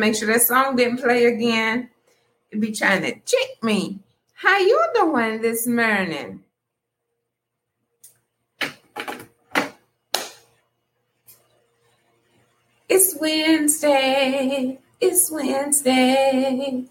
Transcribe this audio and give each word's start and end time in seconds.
make 0.00 0.16
sure 0.16 0.32
that 0.32 0.42
song 0.42 0.76
didn't 0.76 1.02
play 1.02 1.26
again. 1.26 1.90
It'd 2.50 2.60
be 2.60 2.72
trying 2.72 3.02
to 3.02 3.12
trick 3.12 3.62
me. 3.62 4.00
How 4.32 4.58
you 4.58 4.82
doing 4.94 5.42
this 5.42 5.66
morning? 5.66 6.42
It's 12.88 13.14
Wednesday. 13.20 14.78
It's 15.00 15.30
Wednesday. 15.30 16.86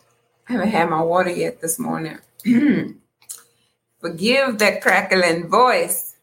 I 0.48 0.52
haven't 0.52 0.70
had 0.70 0.90
my 0.90 1.02
water 1.02 1.32
yet 1.32 1.60
this 1.62 1.80
morning. 1.80 2.20
Forgive 4.00 4.60
that 4.60 4.82
crackling 4.82 5.50
voice. 5.50 6.16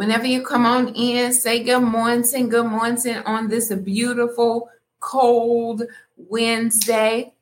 Whenever 0.00 0.24
you 0.24 0.42
come 0.42 0.64
on 0.64 0.94
in, 0.94 1.30
say 1.30 1.62
good 1.62 1.82
morning, 1.82 2.48
good 2.48 2.64
morning 2.64 3.16
on 3.26 3.48
this 3.48 3.70
beautiful, 3.74 4.70
cold 4.98 5.82
Wednesday. 6.16 7.34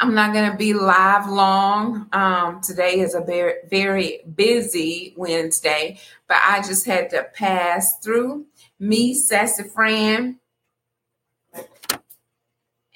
I'm 0.00 0.14
not 0.14 0.32
going 0.32 0.50
to 0.50 0.56
be 0.56 0.72
live 0.72 1.28
long. 1.28 2.08
Um, 2.14 2.62
today 2.62 3.00
is 3.00 3.14
a 3.14 3.20
very, 3.20 3.56
very 3.68 4.20
busy 4.34 5.12
Wednesday, 5.18 6.00
but 6.28 6.38
I 6.42 6.62
just 6.62 6.86
had 6.86 7.10
to 7.10 7.24
pass 7.34 7.98
through 7.98 8.46
me, 8.78 9.12
Sassy 9.12 9.64
Fran. 9.64 10.40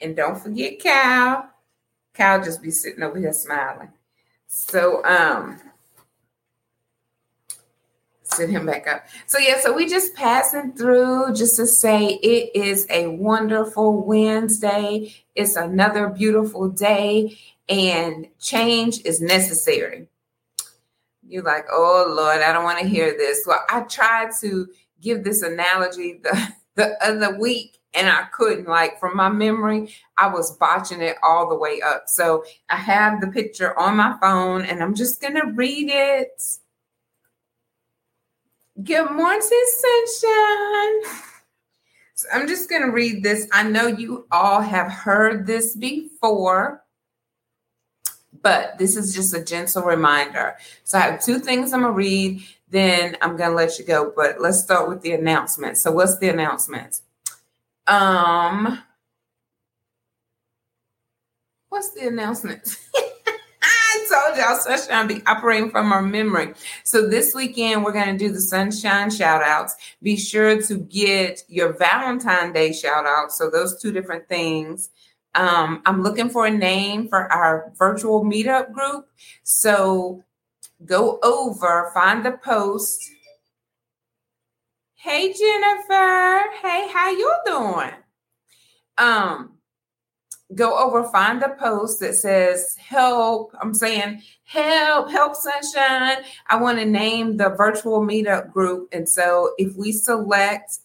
And 0.01 0.17
don't 0.17 0.41
forget 0.41 0.81
Cal. 0.81 1.51
Cal 2.15 2.43
just 2.43 2.63
be 2.63 2.71
sitting 2.71 3.03
over 3.03 3.19
here 3.19 3.35
smiling. 3.35 3.93
So, 4.47 5.05
um, 5.05 5.61
him 8.47 8.67
back 8.67 8.87
up. 8.87 9.07
So 9.27 9.39
yeah, 9.39 9.59
so 9.61 9.73
we 9.73 9.89
just 9.89 10.15
passing 10.15 10.73
through 10.73 11.35
just 11.35 11.57
to 11.57 11.67
say 11.67 12.07
it 12.07 12.51
is 12.55 12.87
a 12.91 13.09
wonderful 13.09 14.05
Wednesday. 14.05 15.15
It's 15.35 15.57
another 15.57 16.09
beautiful 16.09 16.69
day 16.69 17.39
and 17.69 18.29
change 18.39 19.01
is 19.05 19.21
necessary. 19.21 20.07
You're 21.27 21.43
like, 21.43 21.67
oh 21.71 22.07
Lord, 22.17 22.41
I 22.41 22.53
don't 22.53 22.65
want 22.65 22.79
to 22.81 22.89
hear 22.89 23.13
this. 23.17 23.45
Well, 23.47 23.63
I 23.69 23.81
tried 23.83 24.31
to 24.41 24.69
give 25.01 25.25
this 25.25 25.43
analogy 25.43 26.21
the, 26.23 26.55
the 26.75 27.05
other 27.05 27.39
week 27.39 27.79
and 27.95 28.09
I 28.09 28.25
couldn't. 28.33 28.69
Like 28.69 28.99
from 28.99 29.17
my 29.17 29.29
memory, 29.29 29.95
I 30.17 30.29
was 30.29 30.57
botching 30.57 31.03
it 31.03 31.17
all 31.23 31.49
the 31.49 31.57
way 31.57 31.81
up. 31.81 32.05
So 32.09 32.45
I 32.69 32.77
have 32.77 33.21
the 33.21 33.29
picture 33.29 33.79
on 33.79 33.97
my 33.97 34.17
phone 34.21 34.65
and 34.65 34.83
I'm 34.83 34.95
just 34.95 35.21
gonna 35.21 35.53
read 35.53 35.91
it. 35.91 36.43
Good 38.85 39.11
morning, 39.11 39.41
sunshine. 39.41 41.15
So 42.15 42.29
I'm 42.33 42.47
just 42.47 42.71
going 42.71 42.83
to 42.83 42.93
read 42.93 43.25
this. 43.25 43.49
I 43.51 43.65
know 43.65 43.89
you 43.89 44.27
all 44.31 44.61
have 44.61 44.89
heard 44.89 45.49
this 45.49 45.75
before, 45.75 46.85
but 48.41 48.79
this 48.79 48.97
is 48.97 49.13
just 49.13 49.35
a 49.35 49.43
gentle 49.43 49.83
reminder. 49.83 50.59
So 50.85 50.97
I 50.97 51.01
have 51.01 51.25
two 51.25 51.41
things 51.41 51.73
I'm 51.73 51.81
going 51.81 51.93
to 51.93 51.97
read, 51.97 52.45
then 52.69 53.17
I'm 53.21 53.37
going 53.37 53.51
to 53.51 53.57
let 53.57 53.81
you 53.81 53.85
go. 53.85 54.13
But 54.15 54.41
let's 54.41 54.63
start 54.63 54.89
with 54.89 55.03
the 55.03 55.11
announcement. 55.11 55.77
So, 55.77 55.91
what's 55.91 56.19
the 56.19 56.29
announcement? 56.29 57.01
Um, 57.89 58.81
what's 61.69 61.91
the 61.95 62.07
announcement? 62.07 62.79
told 64.09 64.37
y'all 64.37 64.57
Sunshine 64.57 65.07
be 65.07 65.23
operating 65.27 65.71
from 65.71 65.93
our 65.93 66.03
memory. 66.03 66.55
So 66.85 67.09
this 67.09 67.35
weekend, 67.35 67.85
we're 67.85 67.93
going 67.93 68.17
to 68.17 68.19
do 68.19 68.33
the 68.33 68.41
Sunshine 68.41 69.11
shout 69.11 69.43
outs. 69.43 69.77
Be 70.03 70.17
sure 70.17 70.61
to 70.63 70.79
get 70.79 71.43
your 71.49 71.73
Valentine 71.77 72.53
Day 72.53 72.73
shout 72.73 73.07
out. 73.07 73.33
So 73.33 73.51
those 73.51 73.81
two 73.81 73.93
different 73.93 74.29
things. 74.29 74.91
Um, 75.35 75.83
I'm 75.87 76.03
looking 76.03 76.31
for 76.31 76.47
a 76.47 76.51
name 76.51 77.09
for 77.09 77.31
our 77.33 77.73
virtual 77.77 78.25
meetup 78.25 78.73
group. 78.73 79.09
So 79.43 80.25
go 80.85 81.19
over, 81.23 81.91
find 81.95 82.25
the 82.25 82.33
post. 82.33 83.11
Hey 84.95 85.33
Jennifer. 85.33 86.45
Hey, 86.61 86.89
how 86.93 87.11
you 87.11 87.35
doing? 87.47 87.93
Um, 88.97 89.58
go 90.55 90.79
over, 90.79 91.05
find 91.05 91.43
the 91.43 91.55
post 91.59 92.01
that 92.01 92.15
says 92.15 92.77
help. 92.79 93.55
I'm 93.61 93.75
saying 93.75 94.23
help, 94.45 95.11
help 95.11 95.35
sunshine. 95.35 96.25
I 96.49 96.61
want 96.61 96.79
to 96.79 96.87
name 96.87 97.37
the 97.37 97.51
virtual 97.51 98.01
meetup 98.01 98.53
group. 98.53 98.89
And 98.93 99.09
so 99.09 99.55
if 99.59 99.75
we 99.77 99.93
select 99.93 100.79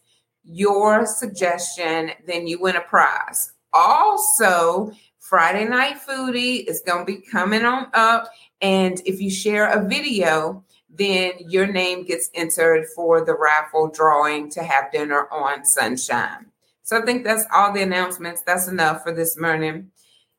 your 0.43 1.05
suggestion, 1.05 2.11
then 2.27 2.47
you 2.47 2.59
win 2.59 2.75
a 2.75 2.81
prize. 2.81 3.53
Also, 3.71 4.91
Friday 5.19 5.65
Night 5.65 5.97
Foodie 6.05 6.65
is 6.67 6.83
going 6.85 7.05
to 7.05 7.11
be 7.11 7.21
coming 7.31 7.63
on 7.63 7.87
up. 7.93 8.29
And 8.61 9.01
if 9.05 9.21
you 9.21 9.31
share 9.31 9.71
a 9.71 9.87
video, 9.87 10.63
then 10.89 11.31
your 11.39 11.65
name 11.65 12.03
gets 12.03 12.29
entered 12.35 12.85
for 12.95 13.25
the 13.25 13.35
raffle 13.35 13.89
drawing 13.89 14.49
to 14.51 14.61
have 14.61 14.91
dinner 14.91 15.27
on 15.31 15.65
Sunshine. 15.65 16.52
So 16.83 17.01
I 17.01 17.05
think 17.05 17.23
that's 17.23 17.45
all 17.53 17.71
the 17.71 17.81
announcements. 17.81 18.41
That's 18.41 18.67
enough 18.67 19.03
for 19.03 19.13
this 19.13 19.39
morning. 19.39 19.91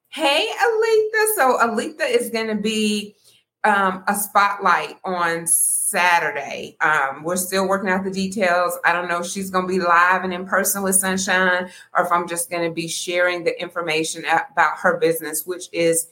Hey, 0.09 0.47
Alita. 0.49 1.35
So 1.35 1.59
Alita 1.59 2.09
is 2.09 2.31
going 2.31 2.49
to 2.49 2.55
be 2.63 3.17
um, 3.65 4.05
a 4.07 4.15
spotlight 4.15 4.99
on 5.05 5.47
Saturday. 5.47 6.77
Um, 6.83 7.25
we're 7.25 7.37
still 7.37 7.67
working 7.67 7.89
out 7.89 8.05
the 8.05 8.11
details. 8.11 8.79
I 8.85 8.93
don't 8.93 9.09
know 9.09 9.21
if 9.21 9.27
she's 9.27 9.49
going 9.49 9.67
to 9.67 9.73
be 9.73 9.81
live 9.81 10.23
and 10.23 10.35
in 10.35 10.45
person 10.45 10.83
with 10.83 10.97
Sunshine 10.97 11.71
or 11.97 12.05
if 12.05 12.13
I'm 12.13 12.29
just 12.29 12.51
going 12.51 12.69
to 12.69 12.75
be 12.75 12.89
sharing 12.89 13.45
the 13.45 13.59
information 13.61 14.25
about 14.25 14.79
her 14.79 14.99
business, 14.99 15.47
which 15.47 15.71
is 15.73 16.09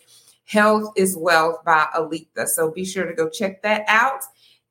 Health 0.47 0.93
is 0.97 1.15
Wealth 1.17 1.63
by 1.65 1.87
Alita. 1.95 2.49
So 2.49 2.71
be 2.71 2.87
sure 2.87 3.07
to 3.07 3.15
go 3.15 3.29
check 3.29 3.63
that 3.63 3.85
out. 3.87 4.23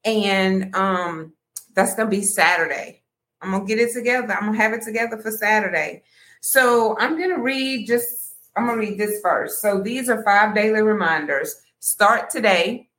And 0.03 0.75
um, 0.75 1.33
that's 1.75 1.93
going 1.93 2.09
to 2.09 2.15
be 2.17 2.23
Saturday. 2.23 3.00
I'm 3.41 3.51
gonna 3.51 3.65
get 3.65 3.79
it 3.79 3.93
together. 3.93 4.33
I'm 4.33 4.47
gonna 4.47 4.57
have 4.57 4.73
it 4.73 4.83
together 4.83 5.17
for 5.17 5.31
Saturday. 5.31 6.03
So 6.41 6.95
I'm 6.99 7.19
gonna 7.19 7.39
read 7.39 7.87
just 7.87 8.35
I'm 8.55 8.67
gonna 8.67 8.79
read 8.79 8.97
this 8.97 9.21
first. 9.21 9.61
So 9.61 9.81
these 9.81 10.09
are 10.09 10.23
five 10.23 10.53
daily 10.53 10.81
reminders. 10.81 11.61
Start 11.79 12.29
today. 12.29 12.89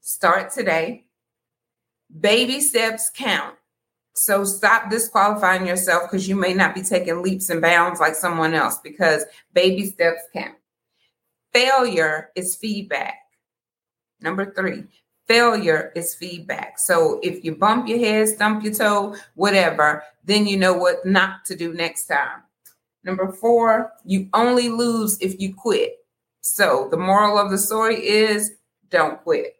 Start 0.00 0.52
today. 0.52 1.06
Baby 2.20 2.60
steps 2.60 3.10
count. 3.14 3.56
So 4.14 4.44
stop 4.44 4.90
disqualifying 4.90 5.66
yourself 5.66 6.10
because 6.10 6.28
you 6.28 6.36
may 6.36 6.52
not 6.52 6.74
be 6.74 6.82
taking 6.82 7.22
leaps 7.22 7.48
and 7.48 7.62
bounds 7.62 7.98
like 7.98 8.14
someone 8.14 8.52
else 8.52 8.78
because 8.78 9.24
baby 9.54 9.86
steps 9.86 10.20
count. 10.34 10.54
Failure 11.52 12.30
is 12.34 12.54
feedback. 12.54 13.16
Number 14.20 14.52
three, 14.52 14.84
failure 15.32 15.92
is 15.96 16.14
feedback. 16.14 16.78
So 16.78 17.18
if 17.22 17.42
you 17.42 17.56
bump 17.56 17.88
your 17.88 17.98
head, 17.98 18.28
stump 18.28 18.62
your 18.62 18.74
toe, 18.74 19.16
whatever, 19.34 20.02
then 20.24 20.46
you 20.46 20.58
know 20.58 20.74
what 20.74 21.06
not 21.06 21.46
to 21.46 21.56
do 21.56 21.72
next 21.72 22.04
time. 22.04 22.42
Number 23.02 23.32
four, 23.32 23.92
you 24.04 24.28
only 24.34 24.68
lose 24.68 25.16
if 25.22 25.40
you 25.40 25.54
quit. 25.54 25.94
So 26.42 26.88
the 26.90 26.98
moral 26.98 27.38
of 27.38 27.50
the 27.50 27.56
story 27.56 27.96
is 28.06 28.52
don't 28.90 29.22
quit. 29.22 29.56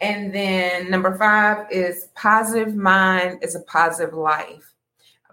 And 0.00 0.34
then 0.34 0.90
number 0.90 1.16
five 1.16 1.70
is 1.70 2.08
positive 2.16 2.74
mind 2.74 3.38
is 3.42 3.54
a 3.54 3.60
positive 3.60 4.12
life. 4.12 4.74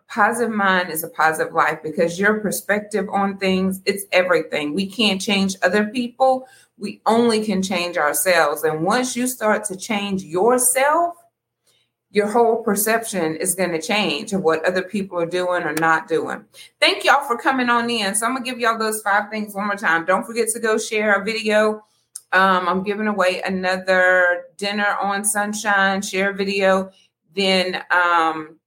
Positive 0.09 0.53
mind 0.53 0.89
is 0.89 1.03
a 1.03 1.09
positive 1.09 1.53
life 1.53 1.79
because 1.83 2.19
your 2.19 2.39
perspective 2.39 3.07
on 3.09 3.37
things, 3.37 3.81
it's 3.85 4.05
everything. 4.11 4.73
We 4.73 4.87
can't 4.87 5.21
change 5.21 5.55
other 5.61 5.87
people 5.87 6.47
we 6.77 7.01
only 7.05 7.43
can 7.43 7.61
change 7.61 7.97
ourselves. 7.97 8.63
And 8.63 8.83
once 8.83 9.15
you 9.15 9.27
start 9.27 9.63
to 9.65 9.75
change 9.75 10.23
yourself, 10.23 11.15
your 12.11 12.27
whole 12.27 12.63
perception 12.63 13.35
is 13.35 13.55
going 13.55 13.71
to 13.71 13.81
change 13.81 14.31
of 14.31 14.41
what 14.41 14.63
other 14.63 14.83
people 14.83 15.19
are 15.19 15.25
doing 15.25 15.63
or 15.63 15.73
not 15.73 16.07
doing. 16.07 16.45
Thank 16.79 17.03
y'all 17.03 17.27
for 17.27 17.37
coming 17.37 17.69
on 17.69 17.89
in. 17.89 18.15
So 18.15 18.25
I'm 18.25 18.33
going 18.33 18.45
to 18.45 18.49
give 18.49 18.59
y'all 18.59 18.77
those 18.77 19.01
five 19.01 19.29
things 19.29 19.53
one 19.53 19.67
more 19.67 19.75
time. 19.75 20.05
Don't 20.05 20.25
forget 20.25 20.47
to 20.49 20.59
go 20.59 20.77
share 20.77 21.19
a 21.19 21.25
video. 21.25 21.83
Um, 22.31 22.67
I'm 22.67 22.83
giving 22.83 23.07
away 23.07 23.41
another 23.41 24.45
dinner 24.57 24.97
on 25.01 25.25
sunshine, 25.25 26.01
share 26.01 26.33
video. 26.33 26.91
Then 27.35 27.83
um, 27.91 28.57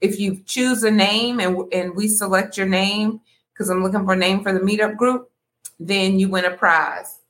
if 0.00 0.18
you 0.18 0.42
choose 0.44 0.82
a 0.82 0.90
name 0.90 1.40
and, 1.40 1.72
and 1.72 1.94
we 1.94 2.08
select 2.08 2.56
your 2.56 2.66
name, 2.66 3.20
because 3.52 3.70
I'm 3.70 3.82
looking 3.82 4.04
for 4.04 4.14
a 4.14 4.16
name 4.16 4.42
for 4.42 4.52
the 4.52 4.60
meetup 4.60 4.96
group, 4.96 5.30
then 5.78 6.18
you 6.18 6.28
win 6.28 6.44
a 6.44 6.50
prize. 6.50 7.20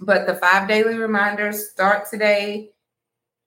But 0.00 0.26
the 0.26 0.34
five 0.36 0.68
daily 0.68 0.96
reminders 0.96 1.70
start 1.70 2.08
today. 2.10 2.70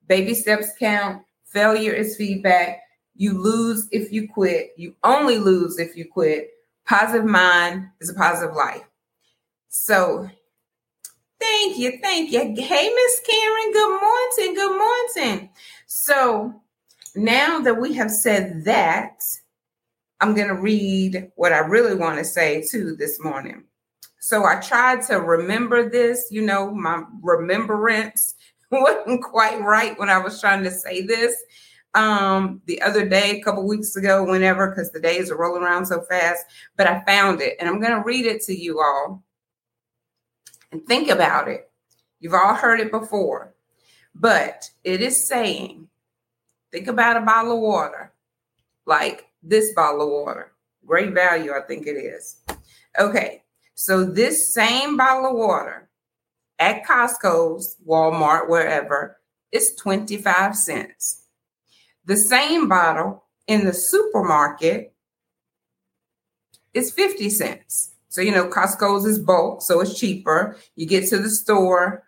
Baby 0.06 0.34
steps 0.34 0.70
count. 0.78 1.22
Failure 1.46 1.92
is 1.92 2.16
feedback. 2.16 2.80
You 3.16 3.38
lose 3.38 3.88
if 3.90 4.12
you 4.12 4.28
quit. 4.28 4.72
You 4.76 4.94
only 5.02 5.38
lose 5.38 5.78
if 5.78 5.96
you 5.96 6.06
quit. 6.10 6.50
Positive 6.86 7.24
mind 7.24 7.88
is 8.00 8.10
a 8.10 8.14
positive 8.14 8.54
life. 8.54 8.84
So 9.68 10.28
thank 11.40 11.78
you. 11.78 11.98
Thank 12.02 12.30
you. 12.30 12.40
Hey, 12.40 12.92
Miss 12.94 13.20
Karen. 13.26 13.72
Good 13.72 14.00
morning. 14.00 14.54
Good 14.54 14.78
morning. 14.78 15.50
So 15.86 16.60
now 17.14 17.60
that 17.60 17.80
we 17.80 17.92
have 17.94 18.10
said 18.10 18.64
that, 18.64 19.22
I'm 20.20 20.34
going 20.34 20.48
to 20.48 20.54
read 20.54 21.30
what 21.36 21.52
I 21.52 21.58
really 21.58 21.94
want 21.94 22.18
to 22.18 22.24
say 22.24 22.62
too 22.62 22.96
this 22.96 23.22
morning. 23.22 23.64
So 24.20 24.44
I 24.44 24.60
tried 24.60 25.02
to 25.08 25.20
remember 25.20 25.88
this, 25.90 26.28
you 26.30 26.40
know, 26.40 26.70
my 26.70 27.02
remembrance 27.22 28.34
wasn't 28.70 29.22
quite 29.22 29.60
right 29.60 29.98
when 29.98 30.08
I 30.08 30.18
was 30.18 30.40
trying 30.40 30.64
to 30.64 30.70
say 30.70 31.02
this 31.02 31.36
um 31.94 32.60
the 32.66 32.82
other 32.82 33.08
day, 33.08 33.38
a 33.38 33.42
couple 33.42 33.68
weeks 33.68 33.94
ago, 33.94 34.24
whenever, 34.24 34.68
because 34.68 34.90
the 34.90 35.00
days 35.00 35.30
are 35.30 35.36
rolling 35.36 35.62
around 35.62 35.86
so 35.86 36.00
fast, 36.08 36.44
but 36.76 36.86
I 36.86 37.04
found 37.04 37.40
it 37.40 37.56
and 37.60 37.68
I'm 37.68 37.80
going 37.80 37.94
to 37.94 38.02
read 38.02 38.26
it 38.26 38.42
to 38.44 38.58
you 38.58 38.80
all 38.80 39.22
and 40.72 40.84
think 40.86 41.08
about 41.08 41.46
it. 41.46 41.70
You've 42.18 42.34
all 42.34 42.54
heard 42.54 42.80
it 42.80 42.90
before, 42.90 43.54
but 44.14 44.70
it 44.82 45.02
is 45.02 45.28
saying, 45.28 45.88
think 46.74 46.88
about 46.88 47.16
a 47.16 47.20
bottle 47.20 47.52
of 47.52 47.60
water, 47.60 48.12
like 48.84 49.28
this 49.44 49.72
bottle 49.74 50.02
of 50.02 50.08
water. 50.08 50.50
Great 50.84 51.12
value, 51.14 51.52
I 51.52 51.60
think 51.60 51.86
it 51.86 51.92
is. 51.92 52.42
Okay, 52.98 53.44
so 53.74 54.04
this 54.04 54.52
same 54.52 54.96
bottle 54.96 55.30
of 55.30 55.36
water 55.36 55.88
at 56.58 56.84
Costco's, 56.84 57.76
Walmart, 57.86 58.48
wherever, 58.48 59.18
is 59.52 59.76
25 59.76 60.56
cents. 60.56 61.22
The 62.06 62.16
same 62.16 62.68
bottle 62.68 63.24
in 63.46 63.64
the 63.64 63.72
supermarket 63.72 64.92
is 66.72 66.90
50 66.90 67.30
cents. 67.30 67.92
So, 68.08 68.20
you 68.20 68.32
know, 68.32 68.48
Costco's 68.48 69.04
is 69.06 69.20
bulk, 69.20 69.62
so 69.62 69.80
it's 69.80 69.98
cheaper. 69.98 70.56
You 70.74 70.86
get 70.86 71.08
to 71.10 71.18
the 71.18 71.30
store. 71.30 72.02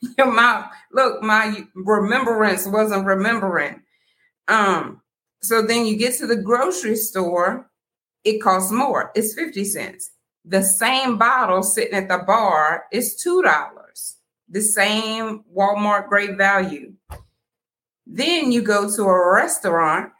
my 0.18 0.68
look, 0.92 1.22
my 1.22 1.64
remembrance 1.74 2.66
wasn't 2.66 3.06
remembering. 3.06 3.82
Um, 4.46 5.02
so 5.42 5.62
then 5.62 5.86
you 5.86 5.96
get 5.96 6.16
to 6.18 6.26
the 6.26 6.36
grocery 6.36 6.96
store, 6.96 7.70
it 8.24 8.38
costs 8.38 8.72
more. 8.72 9.10
It's 9.14 9.34
50 9.34 9.64
cents. 9.64 10.10
The 10.44 10.62
same 10.62 11.18
bottle 11.18 11.62
sitting 11.62 11.94
at 11.94 12.08
the 12.08 12.18
bar 12.18 12.84
is 12.92 13.22
$2. 13.24 14.14
The 14.48 14.62
same 14.62 15.44
Walmart 15.54 16.08
great 16.08 16.36
value. 16.36 16.94
Then 18.06 18.50
you 18.50 18.62
go 18.62 18.90
to 18.90 19.02
a 19.02 19.34
restaurant, 19.34 20.10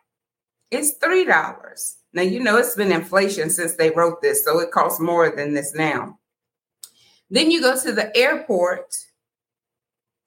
it's 0.70 0.98
$3. 0.98 1.94
Now, 2.12 2.22
you 2.22 2.40
know, 2.40 2.58
it's 2.58 2.74
been 2.74 2.92
inflation 2.92 3.48
since 3.48 3.74
they 3.74 3.90
wrote 3.90 4.20
this, 4.20 4.44
so 4.44 4.58
it 4.60 4.70
costs 4.70 5.00
more 5.00 5.34
than 5.34 5.54
this 5.54 5.74
now. 5.74 6.18
Then 7.30 7.50
you 7.50 7.60
go 7.60 7.80
to 7.80 7.92
the 7.92 8.14
airport 8.16 8.96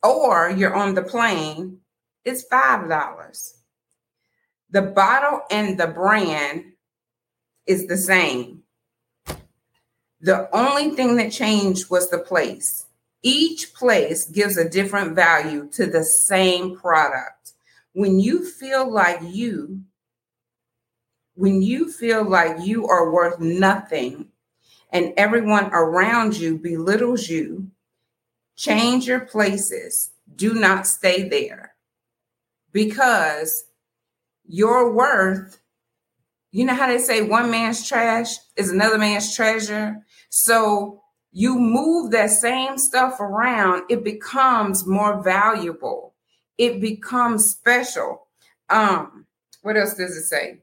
or 0.04 0.50
you're 0.50 0.76
on 0.76 0.96
the 0.96 1.04
plane, 1.04 1.80
it's 2.26 2.46
$5. 2.48 3.54
The 4.70 4.82
bottle 4.82 5.42
and 5.52 5.78
the 5.80 5.88
brand 5.88 6.74
is 7.66 7.88
the 7.88 7.98
same. 7.98 8.64
The 10.22 10.56
only 10.56 10.92
thing 10.92 11.16
that 11.18 11.32
changed 11.32 11.90
was 11.90 12.10
the 12.10 12.20
place. 12.20 12.86
Each 13.24 13.74
place 13.74 14.26
gives 14.26 14.58
a 14.58 14.70
different 14.70 15.16
value 15.16 15.68
to 15.74 15.86
the 15.86 16.04
same 16.04 16.76
product. 16.76 17.54
When 17.94 18.20
you 18.20 18.46
feel 18.46 18.92
like 18.92 19.20
you, 19.22 19.82
when 21.36 21.62
you 21.62 21.92
feel 21.92 22.24
like 22.24 22.66
you 22.66 22.88
are 22.88 23.12
worth 23.12 23.40
nothing 23.40 24.28
and 24.92 25.14
everyone 25.18 25.72
around 25.74 26.38
you 26.38 26.58
belittles 26.58 27.30
you, 27.30 27.72
change 28.62 29.08
your 29.08 29.22
places. 29.22 30.12
Do 30.36 30.54
not 30.54 30.88
stay 30.88 31.28
there 31.28 31.74
because 32.72 33.66
your 34.46 34.94
worth, 34.94 35.60
you 36.52 36.66
know 36.66 36.76
how 36.76 36.88
they 36.88 37.00
say 37.00 37.22
one 37.22 37.50
man's 37.50 37.88
trash 37.88 38.36
is 38.56 38.70
another 38.70 38.98
man's 38.98 39.36
treasure? 39.36 40.06
So 40.30 41.02
you 41.32 41.58
move 41.58 42.12
that 42.12 42.30
same 42.30 42.78
stuff 42.78 43.20
around, 43.20 43.84
it 43.90 44.04
becomes 44.04 44.86
more 44.86 45.24
valuable. 45.24 46.14
It 46.58 46.80
becomes 46.80 47.50
special. 47.50 48.28
Um, 48.70 49.26
what 49.62 49.78
else 49.78 49.96
does 49.96 50.16
it 50.16 50.24
say? 50.24 50.60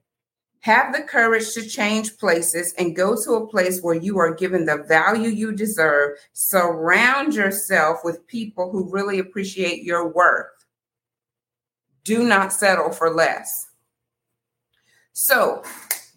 Have 0.61 0.93
the 0.93 1.03
courage 1.03 1.55
to 1.55 1.67
change 1.67 2.19
places 2.19 2.75
and 2.79 2.97
go 2.97 3.17
to 3.23 3.33
a 3.33 3.47
place 3.47 3.81
where 3.81 3.95
you 3.95 4.19
are 4.19 4.35
given 4.35 4.65
the 4.65 4.85
value 4.89 5.29
you 5.29 5.53
deserve. 5.53 6.19
Surround 6.33 7.35
yourself 7.35 8.01
with 8.03 8.27
people 8.27 8.71
who 8.71 8.91
really 8.91 9.19
appreciate 9.19 9.85
your 9.85 10.09
worth. 10.09 10.47
Do 12.05 12.25
not 12.25 12.53
settle 12.53 12.91
for 12.91 13.11
less. 13.11 13.67
So, 15.13 15.63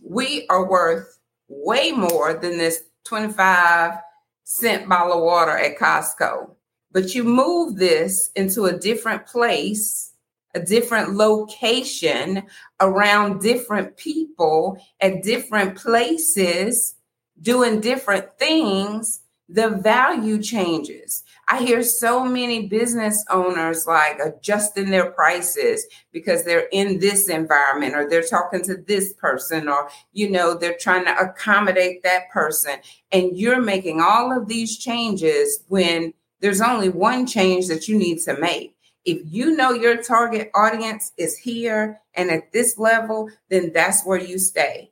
we 0.03 0.48
are 0.48 0.69
worth 0.69 1.19
way 1.48 1.91
more 1.91 2.33
than 2.33 2.57
this 2.57 2.83
25 3.03 3.98
cent 4.43 4.89
bottle 4.89 5.17
of 5.17 5.24
water 5.24 5.57
at 5.57 5.77
Costco. 5.77 6.55
But 6.91 7.15
you 7.15 7.24
move 7.24 7.77
this 7.77 8.31
into 8.36 8.65
a 8.65 8.77
different 8.77 9.25
place, 9.25 10.11
a 10.53 10.60
different 10.60 11.13
location 11.13 12.43
around 12.79 13.41
different 13.41 13.98
people 13.98 14.77
at 15.00 15.24
different 15.24 15.77
places, 15.77 16.96
doing 17.41 17.79
different 17.79 18.38
things, 18.38 19.22
the 19.51 19.70
value 19.70 20.41
changes. 20.41 21.24
I 21.50 21.62
hear 21.62 21.84
so 21.84 22.24
many 22.24 22.67
business 22.67 23.25
owners 23.29 23.86
like 23.86 24.17
adjusting 24.20 24.89
their 24.89 25.12
prices 25.12 25.86
because 26.13 26.46
they're 26.46 26.70
in 26.72 27.00
this 27.00 27.27
environment 27.27 27.93
or 27.93 28.10
they're 28.10 28.24
talking 28.24 28.63
to 28.63 28.77
this 28.77 29.13
person 29.13 29.67
or, 29.67 29.89
you 30.13 30.29
know, 30.29 30.55
they're 30.55 30.77
trying 30.79 31.03
to 31.05 31.17
accommodate 31.17 32.03
that 32.03 32.29
person. 32.29 32.75
And 33.12 33.38
you're 33.38 33.62
making 33.62 34.00
all 34.00 34.31
of 34.31 34.48
these 34.48 34.77
changes 34.77 35.65
when 35.67 36.13
there's 36.39 36.62
only 36.62 36.89
one 36.89 37.27
change 37.27 37.67
that 37.67 37.89
you 37.89 37.98
need 37.98 38.20
to 38.20 38.39
make. 38.39 38.75
If 39.05 39.22
you 39.25 39.55
know 39.55 39.72
your 39.72 40.01
target 40.01 40.51
audience 40.53 41.12
is 41.17 41.38
here 41.38 42.01
and 42.13 42.29
at 42.29 42.51
this 42.51 42.77
level, 42.77 43.29
then 43.50 43.72
that's 43.74 44.05
where 44.05 44.20
you 44.20 44.38
stay. 44.38 44.91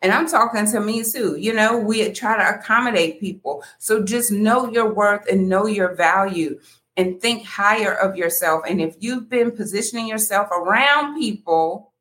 And 0.00 0.12
I'm 0.12 0.28
talking 0.28 0.66
to 0.66 0.80
me 0.80 1.02
too. 1.02 1.36
You 1.36 1.52
know, 1.52 1.78
we 1.78 2.10
try 2.12 2.36
to 2.36 2.58
accommodate 2.58 3.20
people. 3.20 3.64
So 3.78 4.04
just 4.04 4.30
know 4.30 4.70
your 4.70 4.92
worth 4.92 5.26
and 5.28 5.48
know 5.48 5.66
your 5.66 5.94
value 5.94 6.60
and 6.96 7.20
think 7.20 7.44
higher 7.44 7.94
of 7.94 8.16
yourself. 8.16 8.62
And 8.68 8.80
if 8.80 8.96
you've 9.00 9.28
been 9.28 9.50
positioning 9.50 10.06
yourself 10.06 10.50
around 10.50 11.18
people 11.18 11.92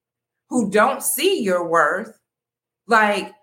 who 0.50 0.70
don't 0.70 1.01
see 1.01 1.42
your 1.42 1.68
worth, 1.68 2.20
like 2.88 3.34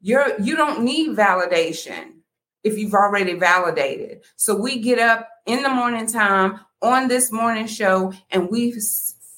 you're 0.00 0.38
you 0.40 0.56
don't 0.56 0.82
need 0.82 1.16
validation 1.16 2.20
if 2.64 2.78
you've 2.78 2.94
already 2.94 3.34
validated. 3.34 4.22
So 4.36 4.54
we 4.54 4.78
get 4.78 4.98
up 4.98 5.28
in 5.46 5.62
the 5.62 5.68
morning 5.68 6.06
time 6.06 6.60
on 6.82 7.08
this 7.08 7.30
morning 7.30 7.66
show 7.66 8.12
and 8.30 8.50
we 8.50 8.72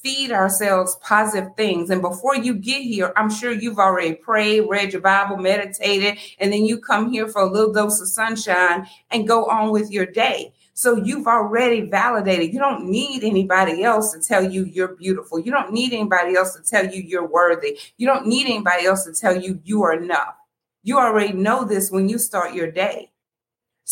feed 0.02 0.32
ourselves 0.32 0.96
positive 1.00 1.54
things. 1.56 1.90
And 1.90 2.02
before 2.02 2.36
you 2.36 2.54
get 2.54 2.82
here, 2.82 3.12
I'm 3.16 3.30
sure 3.30 3.52
you've 3.52 3.78
already 3.78 4.14
prayed, 4.14 4.68
read 4.68 4.92
your 4.92 5.02
Bible, 5.02 5.36
meditated, 5.36 6.18
and 6.38 6.52
then 6.52 6.64
you 6.64 6.78
come 6.78 7.10
here 7.10 7.28
for 7.28 7.42
a 7.42 7.50
little 7.50 7.72
dose 7.72 8.00
of 8.00 8.08
sunshine 8.08 8.86
and 9.10 9.28
go 9.28 9.46
on 9.46 9.70
with 9.70 9.90
your 9.90 10.06
day. 10.06 10.52
So 10.74 10.96
you've 10.96 11.26
already 11.26 11.82
validated. 11.82 12.52
You 12.52 12.58
don't 12.58 12.86
need 12.88 13.22
anybody 13.22 13.84
else 13.84 14.12
to 14.12 14.20
tell 14.20 14.42
you 14.42 14.64
you're 14.64 14.96
beautiful. 14.96 15.38
You 15.38 15.52
don't 15.52 15.72
need 15.72 15.92
anybody 15.92 16.34
else 16.34 16.56
to 16.56 16.62
tell 16.62 16.86
you 16.86 17.02
you're 17.02 17.26
worthy. 17.26 17.78
You 17.98 18.06
don't 18.06 18.26
need 18.26 18.46
anybody 18.46 18.86
else 18.86 19.04
to 19.04 19.12
tell 19.12 19.40
you 19.40 19.60
you 19.64 19.82
are 19.82 19.92
enough. 19.92 20.34
You 20.82 20.98
already 20.98 21.34
know 21.34 21.64
this 21.64 21.90
when 21.90 22.08
you 22.08 22.18
start 22.18 22.54
your 22.54 22.70
day. 22.70 23.11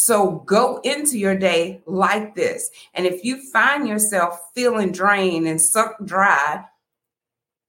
So 0.02 0.42
go 0.46 0.80
into 0.82 1.18
your 1.18 1.36
day 1.36 1.82
like 1.84 2.34
this. 2.34 2.70
And 2.94 3.04
if 3.04 3.22
you 3.22 3.38
find 3.50 3.86
yourself 3.86 4.40
feeling 4.54 4.92
drained 4.92 5.46
and 5.46 5.60
sucked 5.60 6.06
dry, 6.06 6.64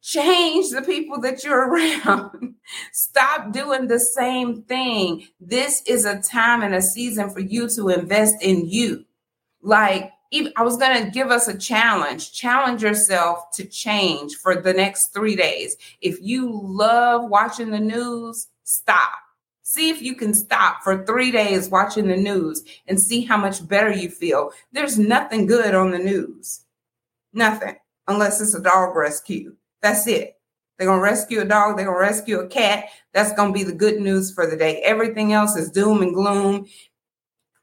change 0.01 0.69
the 0.69 0.81
people 0.81 1.19
that 1.19 1.43
you're 1.43 1.67
around. 1.69 2.55
Stop 2.93 3.51
doing 3.51 3.87
the 3.87 3.99
same 3.99 4.63
thing. 4.63 5.27
This 5.41 5.83
is 5.85 6.05
a 6.05 6.21
time 6.21 6.61
and 6.61 6.73
a 6.73 6.81
season 6.81 7.29
for 7.31 7.41
you 7.41 7.67
to 7.75 7.89
invest 7.89 8.41
in 8.41 8.65
you. 8.65 9.03
Like, 9.61 10.13
I 10.55 10.63
was 10.63 10.77
going 10.77 11.03
to 11.03 11.11
give 11.11 11.31
us 11.31 11.49
a 11.49 11.57
challenge. 11.57 12.31
Challenge 12.31 12.81
yourself 12.81 13.51
to 13.55 13.65
change 13.65 14.35
for 14.35 14.55
the 14.55 14.71
next 14.71 15.09
three 15.09 15.35
days. 15.35 15.75
If 15.99 16.21
you 16.21 16.49
love 16.49 17.29
watching 17.29 17.71
the 17.71 17.81
news, 17.81 18.47
stop 18.63 19.11
See 19.63 19.89
if 19.89 20.01
you 20.01 20.15
can 20.15 20.33
stop 20.33 20.83
for 20.83 21.05
three 21.05 21.31
days 21.31 21.69
watching 21.69 22.07
the 22.07 22.17
news 22.17 22.63
and 22.87 22.99
see 22.99 23.21
how 23.21 23.37
much 23.37 23.67
better 23.67 23.91
you 23.91 24.09
feel. 24.09 24.51
There's 24.71 24.97
nothing 24.97 25.45
good 25.45 25.75
on 25.75 25.91
the 25.91 25.99
news. 25.99 26.65
Nothing, 27.33 27.75
unless 28.07 28.41
it's 28.41 28.55
a 28.55 28.61
dog 28.61 28.95
rescue. 28.95 29.55
That's 29.81 30.07
it. 30.07 30.37
They're 30.77 30.87
going 30.87 30.99
to 30.99 31.03
rescue 31.03 31.41
a 31.41 31.45
dog, 31.45 31.77
they're 31.77 31.85
going 31.85 31.95
to 31.95 32.01
rescue 32.01 32.39
a 32.39 32.47
cat. 32.47 32.85
That's 33.13 33.33
going 33.33 33.53
to 33.53 33.57
be 33.57 33.63
the 33.63 33.71
good 33.71 34.01
news 34.01 34.33
for 34.33 34.47
the 34.49 34.57
day. 34.57 34.81
Everything 34.81 35.31
else 35.31 35.55
is 35.55 35.69
doom 35.69 36.01
and 36.01 36.13
gloom, 36.13 36.65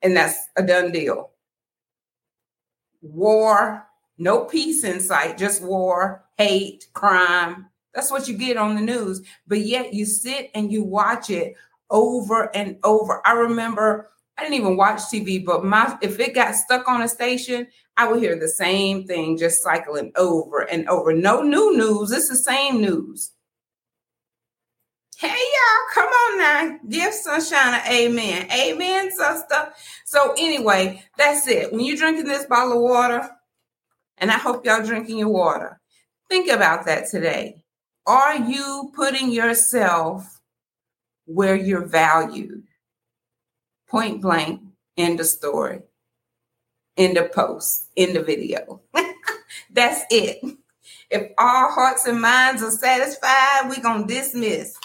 and 0.03 0.17
that's 0.17 0.37
a 0.57 0.63
done 0.63 0.93
deal. 0.93 1.31
War, 3.03 3.87
No 4.19 4.45
peace 4.45 4.85
in 4.85 5.01
sight, 5.01 5.37
just 5.37 5.63
war, 5.63 6.25
hate, 6.37 6.87
crime. 6.93 7.67
That's 7.95 8.11
what 8.11 8.29
you 8.29 8.37
get 8.37 8.57
on 8.57 8.75
the 8.77 8.81
news. 8.81 9.23
But 9.47 9.61
yet 9.61 9.95
you 9.95 10.05
sit 10.05 10.51
and 10.55 10.71
you 10.71 10.85
watch 10.85 11.31
it 11.31 11.55
over 11.91 12.55
and 12.55 12.79
over. 12.85 13.27
I 13.27 13.33
remember 13.33 14.11
I 14.37 14.43
didn't 14.43 14.57
even 14.57 14.77
watch 14.77 15.01
TV, 15.01 15.45
but 15.45 15.65
my 15.65 15.99
if 16.01 16.21
it 16.21 16.35
got 16.35 16.55
stuck 16.55 16.89
on 16.89 17.03
a 17.03 17.09
station, 17.09 17.67
I 17.97 18.07
would 18.07 18.21
hear 18.21 18.39
the 18.39 18.49
same 18.49 19.05
thing 19.05 19.37
just 19.37 19.63
cycling 19.63 20.13
over 20.17 20.61
and 20.61 20.89
over. 20.89 21.13
No 21.13 21.43
new 21.43 21.77
news. 21.77 22.13
It's 22.13 22.29
the 22.29 22.37
same 22.37 22.81
news. 22.81 23.33
Hey 25.17 25.29
y'all, 25.29 25.95
come 25.95 26.09
on 26.09 26.39
now. 26.39 26.79
Give 26.89 27.13
sunshine 27.13 27.75
an 27.75 27.93
amen. 27.93 28.49
Amen, 28.53 29.11
sister. 29.11 29.73
So 30.05 30.33
anyway, 30.39 31.03
that's 31.17 31.49
it. 31.49 31.73
When 31.73 31.85
you're 31.85 31.97
drinking 31.97 32.27
this 32.27 32.47
bottle 32.47 32.75
of 32.75 32.83
water, 32.83 33.29
and 34.19 34.31
I 34.31 34.39
hope 34.39 34.65
y'all 34.65 34.85
drinking 34.85 35.19
your 35.19 35.29
water. 35.29 35.81
Think 36.29 36.49
about 36.49 36.87
that 36.87 37.09
today. 37.09 37.57
Are 38.07 38.37
you 38.37 38.93
putting 38.95 39.33
yourself 39.33 40.38
where 41.29 41.55
you're 41.55 41.87
valued? 41.87 42.65
Point 43.89 44.21
blank, 44.21 44.61
end 44.97 45.21
of 45.21 45.27
story, 45.27 45.83
end 46.97 47.17
of 47.17 47.33
post, 47.33 47.89
end 47.97 48.17
of 48.17 48.27
video. 48.27 48.81
That's 49.71 50.05
it. 50.11 50.41
If 51.11 51.33
all 51.39 51.71
hearts 51.71 52.07
and 52.07 52.21
minds 52.21 52.63
are 52.63 52.71
satisfied, 52.71 53.69
we're 53.69 53.83
going 53.83 54.07
to 54.07 54.15
dismiss. 54.15 54.77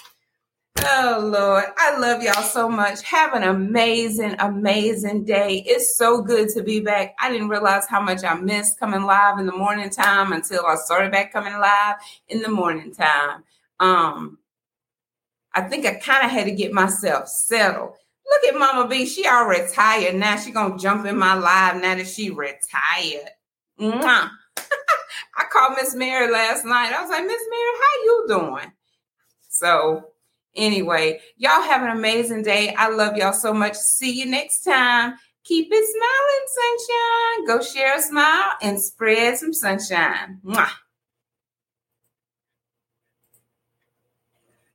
Oh, 0.86 1.30
Lord. 1.34 1.66
I 1.78 1.98
love 1.98 2.22
y'all 2.22 2.44
so 2.44 2.68
much. 2.68 3.04
Have 3.04 3.34
an 3.34 3.44
amazing, 3.44 4.36
amazing 4.40 5.24
day. 5.24 5.64
It's 5.66 5.96
so 5.96 6.22
good 6.22 6.50
to 6.50 6.64
be 6.64 6.80
back. 6.80 7.16
I 7.22 7.32
didn't 7.32 7.50
realize 7.50 7.88
how 7.88 8.02
much 8.02 8.24
I 8.24 8.34
missed 8.36 8.80
coming 8.80 9.04
live 9.04 9.40
in 9.40 9.46
the 9.46 9.56
morning 9.56 9.90
time 9.90 10.34
until 10.34 10.66
I 10.66 10.76
started 10.76 11.12
back 11.12 11.32
coming 11.32 11.54
live 11.54 11.96
in 12.28 12.42
the 12.42 12.50
morning 12.50 12.94
time. 12.94 13.44
Um, 13.80 14.38
I 15.54 15.62
think 15.62 15.86
I 15.86 15.96
kind 15.96 16.26
of 16.26 16.32
had 16.32 16.46
to 16.46 16.52
get 16.52 16.74
myself 16.74 17.28
settled. 17.28 17.94
Look 18.26 18.54
at 18.54 18.60
Mama 18.60 18.88
B. 18.88 19.06
She 19.06 19.28
all 19.28 19.46
retired 19.46 20.16
now. 20.16 20.38
She 20.38 20.52
gonna 20.52 20.78
jump 20.78 21.06
in 21.06 21.18
my 21.18 21.34
live 21.34 21.82
now 21.82 21.96
that 21.96 22.08
she 22.08 22.30
retired. 22.30 23.30
Mwah. 23.80 24.30
I 25.36 25.44
called 25.52 25.78
Miss 25.78 25.96
Mary 25.96 26.32
last 26.32 26.66
night. 26.66 26.94
I 26.94 27.02
was 27.02 27.10
like, 27.10 27.26
Miss 27.26 27.42
Mary, 27.50 27.72
how 27.80 28.04
you 28.04 28.26
doing? 28.28 28.72
So 29.50 30.14
Anyway, 30.56 31.20
y'all 31.38 31.64
have 31.64 31.82
an 31.82 31.98
amazing 31.98 32.44
day. 32.44 32.74
I 32.76 32.90
love 32.90 33.18
y'all 33.18 33.34
so 33.34 33.54
much. 33.54 33.76
See 33.76 34.12
you 34.12 34.26
next 34.28 34.62
time. 34.62 35.16
Keep 35.44 35.70
it 35.72 35.86
smiling, 35.86 36.78
sunshine. 36.78 37.48
Go 37.48 37.64
share 37.64 37.98
a 37.98 38.02
smile 38.02 38.52
and 38.62 38.80
spread 38.82 39.38
some 39.38 39.54
sunshine. 39.54 40.40
Mwah. 40.46 40.70